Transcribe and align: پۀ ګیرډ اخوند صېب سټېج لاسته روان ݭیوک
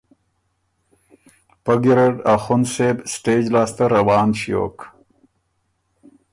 پۀ 1.63 1.73
ګیرډ 1.81 2.15
اخوند 2.33 2.65
صېب 2.73 2.97
سټېج 3.13 3.43
لاسته 3.53 3.83
روان 3.95 4.29
ݭیوک 4.39 4.77